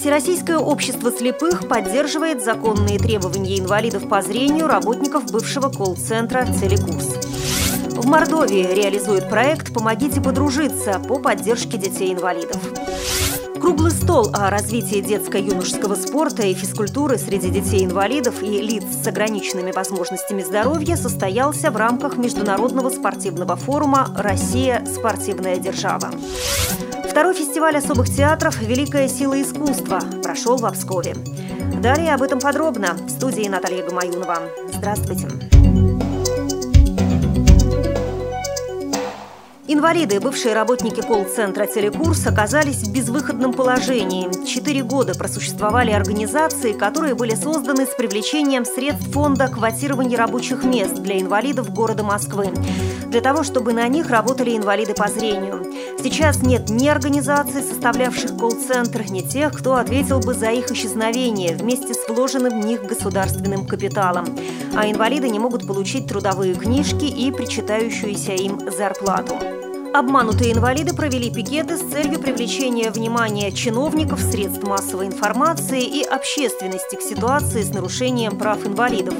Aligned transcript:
Всероссийское 0.00 0.56
общество 0.56 1.12
слепых 1.12 1.68
поддерживает 1.68 2.42
законные 2.42 2.98
требования 2.98 3.58
инвалидов 3.58 4.08
по 4.08 4.22
зрению 4.22 4.66
работников 4.66 5.30
бывшего 5.30 5.68
колл-центра 5.68 6.46
«Телекурс». 6.46 7.18
В 7.90 8.06
Мордовии 8.06 8.66
реализует 8.74 9.28
проект 9.28 9.74
«Помогите 9.74 10.22
подружиться» 10.22 10.98
по 11.06 11.18
поддержке 11.18 11.76
детей-инвалидов. 11.76 12.56
Круглый 13.60 13.90
стол 13.90 14.30
о 14.32 14.48
развитии 14.48 15.02
детско-юношеского 15.02 15.96
спорта 15.96 16.46
и 16.46 16.54
физкультуры 16.54 17.18
среди 17.18 17.50
детей-инвалидов 17.50 18.42
и 18.42 18.62
лиц 18.62 18.84
с 19.04 19.06
ограниченными 19.06 19.70
возможностями 19.70 20.42
здоровья 20.42 20.96
состоялся 20.96 21.70
в 21.70 21.76
рамках 21.76 22.16
Международного 22.16 22.88
спортивного 22.88 23.56
форума 23.56 24.14
«Россия. 24.16 24.82
Спортивная 24.86 25.58
держава». 25.58 26.10
Второй 27.10 27.34
фестиваль 27.34 27.76
особых 27.76 28.08
театров 28.08 28.62
«Великая 28.62 29.08
сила 29.08 29.42
искусства» 29.42 29.98
прошел 30.22 30.56
в 30.56 30.64
Обскове. 30.64 31.16
Далее 31.82 32.14
об 32.14 32.22
этом 32.22 32.38
подробно 32.38 32.94
в 32.94 33.10
студии 33.10 33.48
Наталья 33.48 33.84
Гамаюнова. 33.84 34.38
Здравствуйте. 34.72 35.26
Инвалиды, 39.66 40.20
бывшие 40.20 40.54
работники 40.54 41.00
колл-центра 41.00 41.66
«Телекурс», 41.66 42.26
оказались 42.28 42.84
в 42.84 42.92
безвыходном 42.92 43.54
положении. 43.54 44.28
Четыре 44.46 44.84
года 44.84 45.14
просуществовали 45.14 45.90
организации, 45.90 46.72
которые 46.72 47.14
были 47.14 47.34
созданы 47.34 47.86
с 47.86 47.90
привлечением 47.90 48.64
средств 48.64 49.10
фонда 49.12 49.48
квотирования 49.48 50.16
рабочих 50.16 50.62
мест 50.62 50.94
для 50.94 51.20
инвалидов 51.20 51.72
города 51.72 52.04
Москвы, 52.04 52.50
для 53.06 53.20
того, 53.20 53.42
чтобы 53.42 53.72
на 53.72 53.88
них 53.88 54.10
работали 54.10 54.56
инвалиды 54.56 54.94
по 54.94 55.08
зрению. 55.08 55.69
Сейчас 56.02 56.42
нет 56.42 56.70
ни 56.70 56.88
организаций, 56.88 57.62
составлявших 57.62 58.36
колл-центр, 58.38 59.04
ни 59.10 59.20
тех, 59.20 59.52
кто 59.52 59.76
ответил 59.76 60.20
бы 60.20 60.32
за 60.32 60.50
их 60.50 60.70
исчезновение 60.70 61.54
вместе 61.54 61.92
с 61.92 62.08
вложенным 62.08 62.60
в 62.60 62.64
них 62.64 62.82
государственным 62.84 63.66
капиталом. 63.66 64.24
А 64.74 64.90
инвалиды 64.90 65.28
не 65.28 65.38
могут 65.38 65.66
получить 65.66 66.06
трудовые 66.06 66.54
книжки 66.54 67.04
и 67.04 67.30
причитающуюся 67.30 68.32
им 68.32 68.60
зарплату. 68.70 69.34
Обманутые 69.92 70.52
инвалиды 70.52 70.94
провели 70.94 71.30
пикеты 71.30 71.76
с 71.76 71.80
целью 71.80 72.20
привлечения 72.20 72.90
внимания 72.90 73.50
чиновников, 73.50 74.20
средств 74.20 74.62
массовой 74.62 75.06
информации 75.06 75.82
и 75.82 76.02
общественности 76.04 76.94
к 76.94 77.02
ситуации 77.02 77.62
с 77.62 77.74
нарушением 77.74 78.38
прав 78.38 78.64
инвалидов. 78.64 79.14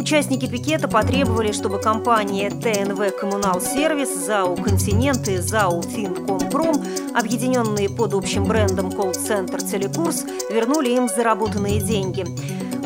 Участники 0.00 0.46
пикета 0.46 0.88
потребовали, 0.88 1.52
чтобы 1.52 1.78
компания 1.78 2.48
ТНВ 2.48 3.20
Коммунал 3.20 3.60
Сервис, 3.60 4.08
ЗАО 4.08 4.56
«Континент» 4.56 5.28
и 5.28 5.36
ЗАО 5.36 5.82
«Финкомпром», 5.82 6.82
объединенные 7.14 7.90
под 7.90 8.14
общим 8.14 8.44
брендом 8.46 8.90
колл-центр 8.90 9.60
«Телекурс», 9.60 10.24
вернули 10.50 10.88
им 10.88 11.06
заработанные 11.06 11.82
деньги. 11.82 12.24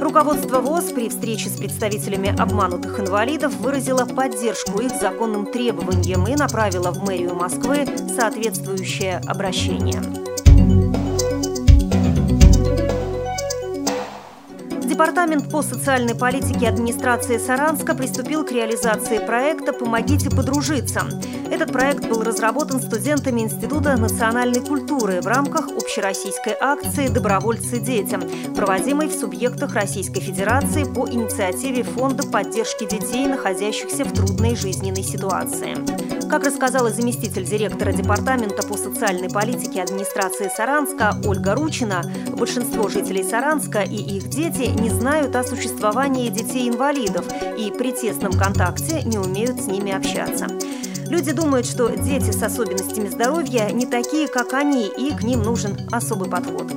Руководство 0.01 0.59
ВОЗ 0.59 0.87
при 0.87 1.09
встрече 1.09 1.51
с 1.51 1.57
представителями 1.57 2.35
обманутых 2.37 2.99
инвалидов 2.99 3.55
выразило 3.61 4.07
поддержку 4.07 4.81
их 4.81 4.91
законным 5.01 5.47
требованиям 5.47 6.27
и 6.27 6.35
направило 6.35 6.91
в 6.91 7.05
мэрию 7.05 7.37
Москвы 7.37 7.87
соответствующее 8.09 9.21
обращение. 9.29 10.03
Департамент 15.05 15.51
по 15.51 15.61
социальной 15.61 16.15
политике 16.15 16.67
администрации 16.67 17.37
Саранска 17.37 17.95
приступил 17.95 18.43
к 18.43 18.51
реализации 18.53 19.19
проекта 19.19 19.75
«Помогите 19.75 20.31
подружиться». 20.31 21.03
Этот 21.51 21.73
проект 21.73 22.09
был 22.09 22.23
разработан 22.23 22.81
студентами 22.81 23.43
Института 23.43 23.99
национальной 23.99 24.63
культуры 24.63 25.21
в 25.21 25.27
рамках 25.27 25.69
общероссийской 25.69 26.57
акции 26.59 27.09
«Добровольцы 27.09 27.81
детям», 27.81 28.23
проводимой 28.57 29.09
в 29.09 29.13
субъектах 29.13 29.75
Российской 29.75 30.21
Федерации 30.21 30.85
по 30.85 31.07
инициативе 31.07 31.83
Фонда 31.83 32.27
поддержки 32.27 32.89
детей, 32.89 33.27
находящихся 33.27 34.07
в 34.07 34.13
трудной 34.15 34.57
жизненной 34.57 35.03
ситуации. 35.03 36.04
Как 36.31 36.45
рассказала 36.45 36.91
заместитель 36.91 37.45
директора 37.45 37.93
Департамента 37.93 38.67
по 38.67 38.77
социальной 38.77 39.29
политике 39.29 39.83
администрации 39.83 40.51
Саранска 40.55 41.17
Ольга 41.25 41.55
Ручина, 41.55 42.03
большинство 42.37 42.89
жителей 42.89 43.23
Саранска 43.23 43.83
и 43.83 43.97
их 43.97 44.29
дети 44.29 44.69
не 44.81 44.91
знают 44.91 45.37
о 45.37 45.45
существовании 45.45 46.29
детей-инвалидов 46.29 47.27
и 47.59 47.71
при 47.71 47.93
тесном 47.93 48.33
контакте 48.33 49.03
не 49.03 49.19
умеют 49.19 49.61
с 49.61 49.67
ними 49.67 49.93
общаться. 49.93 50.47
Люди 51.09 51.33
думают, 51.33 51.67
что 51.67 51.89
дети 51.89 52.31
с 52.31 52.43
особенностями 52.43 53.09
здоровья 53.09 53.71
не 53.71 53.87
такие, 53.87 54.27
как 54.27 54.55
они, 54.55 54.87
и 54.87 55.15
к 55.15 55.23
ним 55.23 55.43
нужен 55.43 55.77
особый 55.93 56.29
подход. 56.31 56.73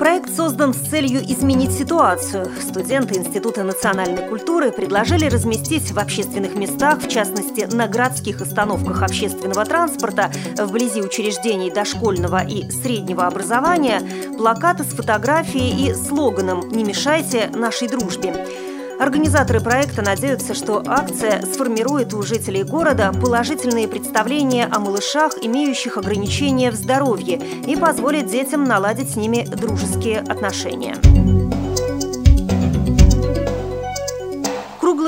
Проект 0.00 0.34
создан 0.34 0.72
с 0.72 0.78
целью 0.78 1.20
изменить 1.20 1.72
ситуацию. 1.72 2.50
Студенты 2.58 3.18
Института 3.18 3.64
национальной 3.64 4.26
культуры 4.26 4.72
предложили 4.72 5.26
разместить 5.26 5.92
в 5.92 5.98
общественных 5.98 6.54
местах, 6.54 7.02
в 7.02 7.08
частности 7.08 7.68
на 7.70 7.86
городских 7.86 8.40
остановках 8.40 9.02
общественного 9.02 9.66
транспорта, 9.66 10.32
вблизи 10.56 11.02
учреждений 11.02 11.70
дошкольного 11.70 12.42
и 12.42 12.70
среднего 12.70 13.26
образования, 13.26 14.00
плакаты 14.38 14.84
с 14.84 14.94
фотографией 14.94 15.90
и 15.90 15.94
слоганом 15.94 16.66
«Не 16.70 16.82
мешайте 16.82 17.50
нашей 17.54 17.88
дружбе». 17.88 18.69
Организаторы 19.00 19.62
проекта 19.62 20.02
надеются, 20.02 20.52
что 20.52 20.82
акция 20.86 21.40
сформирует 21.46 22.12
у 22.12 22.22
жителей 22.22 22.64
города 22.64 23.10
положительные 23.18 23.88
представления 23.88 24.66
о 24.66 24.78
малышах, 24.78 25.38
имеющих 25.40 25.96
ограничения 25.96 26.70
в 26.70 26.74
здоровье, 26.74 27.40
и 27.66 27.76
позволит 27.76 28.26
детям 28.26 28.64
наладить 28.64 29.12
с 29.12 29.16
ними 29.16 29.46
дружеские 29.46 30.18
отношения. 30.18 30.96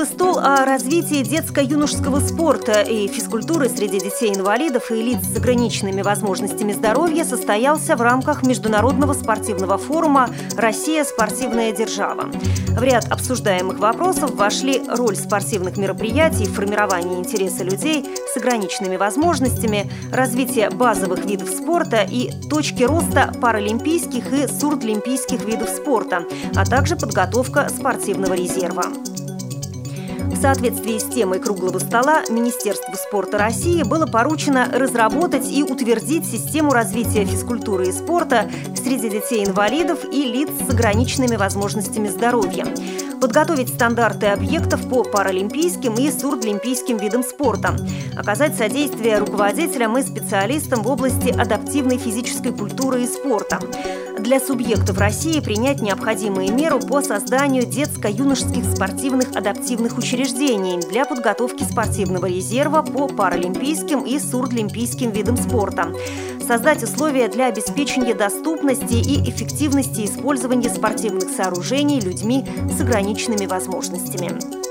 Круглый 0.03 0.19
стол 0.19 0.39
о 0.39 0.65
развитии 0.65 1.23
детско-юношеского 1.23 2.19
спорта 2.19 2.81
и 2.81 3.07
физкультуры 3.07 3.69
среди 3.69 4.01
детей-инвалидов 4.01 4.91
и 4.91 4.95
лиц 4.95 5.19
с 5.33 5.37
ограниченными 5.37 6.01
возможностями 6.01 6.73
здоровья 6.73 7.23
состоялся 7.23 7.95
в 7.95 8.01
рамках 8.01 8.43
Международного 8.43 9.13
спортивного 9.13 9.77
форума 9.77 10.29
«Россия. 10.57 11.05
Спортивная 11.05 11.71
держава». 11.71 12.25
В 12.69 12.83
ряд 12.83 13.09
обсуждаемых 13.09 13.79
вопросов 13.79 14.35
вошли 14.35 14.81
роль 14.89 15.15
спортивных 15.15 15.77
мероприятий 15.77 16.47
в 16.47 16.53
формировании 16.53 17.17
интереса 17.17 17.63
людей 17.63 18.05
с 18.33 18.35
ограниченными 18.35 18.97
возможностями, 18.97 19.89
развитие 20.11 20.69
базовых 20.69 21.25
видов 21.25 21.49
спорта 21.49 22.05
и 22.09 22.29
точки 22.49 22.83
роста 22.83 23.31
паралимпийских 23.39 24.33
и 24.33 24.47
сурдлимпийских 24.47 25.45
видов 25.45 25.69
спорта, 25.69 26.25
а 26.55 26.65
также 26.65 26.97
подготовка 26.97 27.69
спортивного 27.69 28.33
резерва. 28.33 28.85
Соответствии 30.43 30.99
с 30.99 31.05
темой 31.05 31.39
круглого 31.39 31.79
стола 31.79 32.23
Министерству 32.29 32.93
спорта 32.95 33.37
России 33.37 33.81
было 33.81 34.05
поручено 34.05 34.67
разработать 34.73 35.49
и 35.49 35.63
утвердить 35.63 36.25
систему 36.25 36.73
развития 36.73 37.23
физкультуры 37.23 37.87
и 37.87 37.93
спорта 37.93 38.51
среди 38.75 39.09
детей-инвалидов 39.09 39.99
и 40.03 40.25
лиц 40.25 40.49
с 40.67 40.69
ограниченными 40.69 41.37
возможностями 41.37 42.09
здоровья 42.09 42.65
подготовить 43.21 43.69
стандарты 43.69 44.25
объектов 44.25 44.89
по 44.89 45.05
паралимпийским 45.05 45.93
и 45.93 46.11
сурдлимпийским 46.11 46.97
видам 46.97 47.23
спорта, 47.23 47.73
оказать 48.17 48.57
содействие 48.57 49.19
руководителям 49.19 49.97
и 49.97 50.03
специалистам 50.03 50.83
в 50.83 50.89
области 50.89 51.29
адаптивной 51.29 51.97
физической 51.97 52.51
культуры 52.51 53.03
и 53.03 53.07
спорта, 53.07 53.61
для 54.23 54.39
субъектов 54.39 54.97
России 54.97 55.41
принять 55.41 55.81
необходимые 55.81 56.49
меры 56.49 56.79
по 56.79 57.01
созданию 57.01 57.65
детско-юношеских 57.65 58.63
спортивных 58.63 59.35
адаптивных 59.35 59.97
учреждений 59.97 60.79
для 60.79 61.05
подготовки 61.05 61.63
спортивного 61.63 62.27
резерва 62.27 62.81
по 62.81 63.07
паралимпийским 63.07 64.01
и 64.01 64.17
сурдлимпийским 64.17 65.11
видам 65.11 65.35
спорта, 65.35 65.93
создать 66.47 66.83
условия 66.83 67.27
для 67.27 67.47
обеспечения 67.47 68.15
доступности 68.15 68.95
и 68.95 69.29
эффективности 69.29 70.05
использования 70.05 70.69
спортивных 70.69 71.29
сооружений 71.29 71.99
людьми 71.99 72.45
с 72.71 72.79
ограниченными 72.79 73.45
возможностями. 73.45 74.62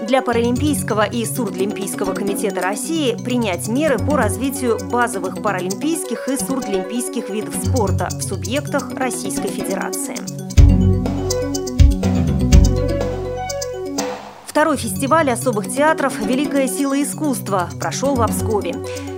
Для 0.00 0.20
Паралимпийского 0.20 1.06
и 1.06 1.24
Сурдлимпийского 1.24 2.12
комитета 2.12 2.60
России 2.60 3.16
принять 3.16 3.66
меры 3.66 3.98
по 3.98 4.14
развитию 4.14 4.78
базовых 4.90 5.42
паралимпийских 5.42 6.28
и 6.28 6.36
сурдлимпийских 6.36 7.30
видов 7.30 7.54
спорта 7.54 8.08
в 8.10 8.22
субъектах 8.22 8.92
Российской 8.92 9.48
Федерации. 9.48 10.16
Второй 14.44 14.76
фестиваль 14.76 15.30
особых 15.30 15.74
театров 15.74 16.18
«Великая 16.18 16.68
сила 16.68 17.02
искусства» 17.02 17.70
прошел 17.80 18.16
в 18.16 18.20
Обскове. 18.20 18.74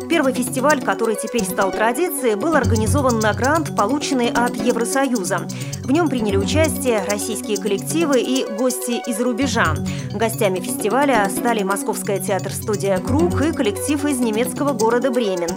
Первый 0.08 0.32
фестиваль, 0.32 0.80
который 0.80 1.16
теперь 1.16 1.44
стал 1.44 1.72
традицией, 1.72 2.36
был 2.36 2.54
организован 2.54 3.18
на 3.18 3.34
грант, 3.34 3.76
полученный 3.76 4.30
от 4.30 4.54
Евросоюза. 4.54 5.46
В 5.88 5.90
нем 5.90 6.10
приняли 6.10 6.36
участие 6.36 7.02
российские 7.08 7.56
коллективы 7.56 8.20
и 8.20 8.44
гости 8.58 9.00
из 9.08 9.18
рубежа. 9.20 9.74
Гостями 10.12 10.60
фестиваля 10.60 11.26
стали 11.30 11.62
Московская 11.62 12.20
театр-студия 12.20 12.98
«Круг» 12.98 13.40
и 13.40 13.52
коллектив 13.52 14.04
из 14.04 14.18
немецкого 14.18 14.74
города 14.74 15.10
Бремен. 15.10 15.48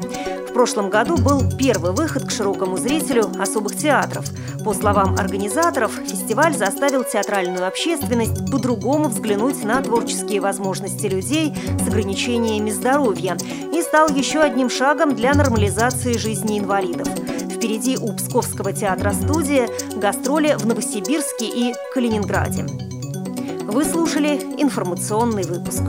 В 0.48 0.54
прошлом 0.54 0.89
году 0.89 1.18
был 1.18 1.42
первый 1.57 1.92
выход 1.92 2.24
к 2.24 2.31
широкому 2.31 2.78
зрителю 2.78 3.30
особых 3.42 3.75
театров. 3.75 4.25
По 4.63 4.74
словам 4.74 5.16
организаторов, 5.16 5.92
фестиваль 6.07 6.56
заставил 6.56 7.04
театральную 7.04 7.68
общественность 7.68 8.50
по-другому 8.50 9.10
взглянуть 9.10 9.62
на 9.66 9.81
творческие 9.81 10.39
возможности 10.39 11.07
людей 11.07 11.54
с 11.78 11.88
ограничениями 11.89 12.69
здоровья 12.69 13.36
и 13.74 13.81
стал 13.81 14.07
еще 14.07 14.39
одним 14.39 14.69
шагом 14.69 15.13
для 15.13 15.33
нормализации 15.33 16.13
жизни 16.13 16.57
инвалидов. 16.57 17.10
Впереди 17.62 17.95
у 17.95 18.12
Псковского 18.13 18.74
театра 18.74 19.13
студия 19.13 19.69
гастроли 20.01 20.56
в 20.57 20.65
Новосибирске 20.65 21.45
и 21.45 21.75
Калининграде. 21.94 22.65
Вы 23.65 23.86
слушали 23.86 24.42
информационный 24.57 25.44
выпуск. 25.44 25.83